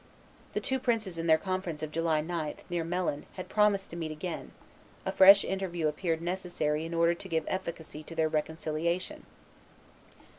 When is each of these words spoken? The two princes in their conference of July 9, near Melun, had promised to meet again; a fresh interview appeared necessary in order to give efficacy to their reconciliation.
The 0.53 0.59
two 0.59 0.79
princes 0.79 1.19
in 1.19 1.27
their 1.27 1.37
conference 1.37 1.83
of 1.83 1.91
July 1.91 2.21
9, 2.21 2.55
near 2.71 2.83
Melun, 2.83 3.25
had 3.33 3.49
promised 3.49 3.91
to 3.91 3.95
meet 3.95 4.09
again; 4.09 4.49
a 5.05 5.11
fresh 5.11 5.45
interview 5.45 5.87
appeared 5.87 6.23
necessary 6.23 6.85
in 6.85 6.95
order 6.95 7.13
to 7.13 7.29
give 7.29 7.45
efficacy 7.47 8.01
to 8.05 8.15
their 8.15 8.27
reconciliation. 8.27 9.27